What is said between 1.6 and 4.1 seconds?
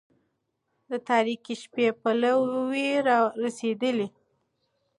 شپې پلو را رسېدلى